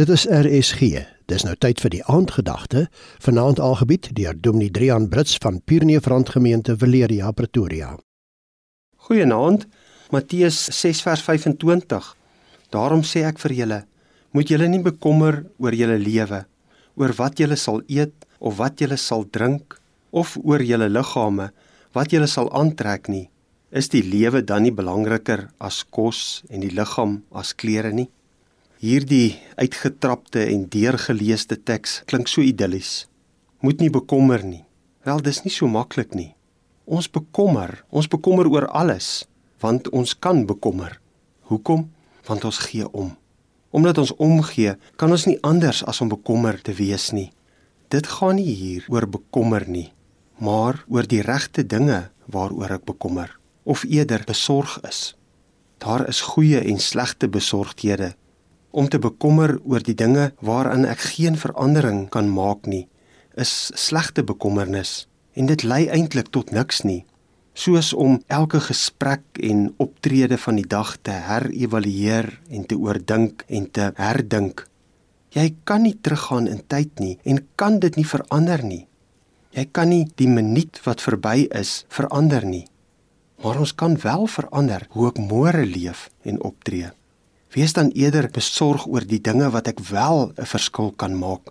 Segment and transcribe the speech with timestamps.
[0.00, 0.80] Dit is RSG.
[1.28, 2.86] Dis nou tyd vir die aandgedagte,
[3.20, 7.90] vanaand aangebied deur Dominee Drian Brits van Pierneefrand Gemeente Valeria Pretoria.
[8.96, 9.66] Goeienaand.
[10.08, 12.08] Matteus 6 vers 25.
[12.72, 13.78] Daarom sê ek vir julle,
[14.32, 16.38] moet julle nie bekommer oor julle lewe,
[16.96, 19.76] oor wat julle sal eet of wat julle sal drink
[20.16, 21.50] of oor julle liggame,
[21.92, 23.26] wat julle sal aantrek nie.
[23.68, 28.08] Is die lewe dan nie belangriker as kos en die liggaam as klere nie?
[28.80, 33.04] Hierdie uitgetrapte en deurgeleesde teks klink so idillies.
[33.60, 34.62] Moet nie bekommer nie.
[35.04, 36.30] Wel, dis nie so maklik nie.
[36.88, 39.26] Ons bekommer, ons bekommer oor alles,
[39.60, 40.94] want ons kan bekommer.
[41.52, 41.90] Hoekom?
[42.24, 43.10] Want ons gee om.
[43.68, 47.28] Omdat ons omgee, kan ons nie anders as om bekommer te wees nie.
[47.92, 49.90] Dit gaan nie hier oor bekommer nie,
[50.40, 53.36] maar oor die regte dinge waaroor ek bekommer
[53.68, 55.12] of eerder besorg is.
[55.84, 58.14] Daar is goeie en slegte besorgdhede
[58.70, 62.86] om te bekommer oor die dinge waaraan ek geen verandering kan maak nie,
[63.34, 67.04] is slegte bekommernis en dit lei eintlik tot niks nie.
[67.54, 73.66] Soos om elke gesprek en optrede van die dag te herëvalueer en te oordink en
[73.70, 74.66] te herdink.
[75.34, 78.86] Jy kan nie teruggaan in tyd nie en kan dit nie verander nie.
[79.54, 82.66] Jy kan nie die minuut wat verby is verander nie.
[83.42, 86.90] Maar ons kan wel verander hoe ek môre leef en optree.
[87.50, 91.50] Wees dan eerder besorg oor die dinge wat ek wel 'n verskil kan maak.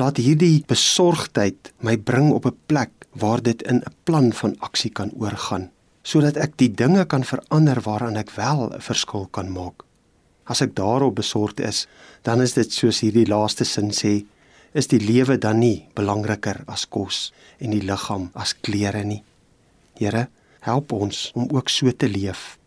[0.00, 4.90] Laat hierdie besorgdheid my bring op 'n plek waar dit in 'n plan van aksie
[4.90, 5.70] kan oorgaan,
[6.02, 9.84] sodat ek die dinge kan verander waaraan ek wel 'n verskil kan maak.
[10.46, 11.86] As ek daarop besorgd is,
[12.22, 14.24] dan is dit soos hierdie laaste sin sê,
[14.72, 19.22] is die lewe dan nie belangriker as kos en die liggaam as klere nie.
[19.98, 20.28] Here,
[20.60, 22.58] help ons om ook so te leef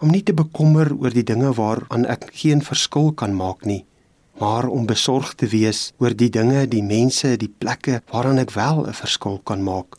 [0.00, 3.84] om nie te bekommer oor die dinge waaraan ek geen verskil kan maak nie,
[4.40, 8.86] maar om besorgd te wees oor die dinge, die mense, die plekke waaraan ek wel
[8.86, 9.96] 'n verskil kan maak.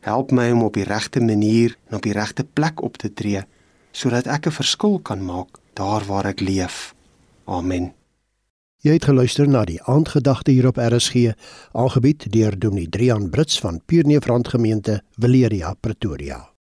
[0.00, 3.44] Help my om op die regte manier en op die regte plek op te tree
[3.92, 6.94] sodat ek 'n verskil kan maak daar waar ek leef.
[7.44, 7.92] Amen.
[8.78, 11.34] Jy het geluister na die aandgedagte hier op RSG,
[11.72, 16.48] aangebied deur Dominee Drian Brits van Pierneefrand Gemeente, Valeria, Pretoria.